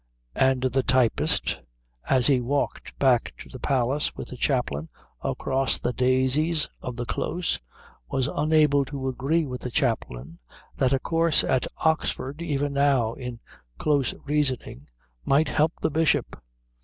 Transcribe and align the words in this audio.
And 0.39 0.63
the 0.63 0.81
typist, 0.81 1.61
as 2.09 2.25
he 2.25 2.41
walked 2.41 2.97
back 2.97 3.33
to 3.37 3.49
the 3.49 3.59
Palace 3.59 4.15
with 4.15 4.29
the 4.29 4.35
chaplain 4.35 4.89
across 5.23 5.77
the 5.77 5.93
daisies 5.93 6.67
of 6.81 6.95
the 6.95 7.05
Close, 7.05 7.59
was 8.09 8.27
unable 8.27 8.83
to 8.85 9.07
agree 9.09 9.45
with 9.45 9.61
the 9.61 9.69
chaplain 9.69 10.39
that 10.75 10.91
a 10.91 10.97
course 10.97 11.43
at 11.43 11.67
Oxford 11.85 12.41
even 12.41 12.73
now 12.73 13.13
in 13.13 13.39
close 13.77 14.15
reasoning 14.25 14.87
might 15.23 15.49
help 15.49 15.73
the 15.79 15.91
Bishop. 15.91 16.35